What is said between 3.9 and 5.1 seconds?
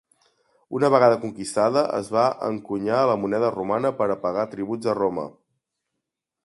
per a pagar tributs a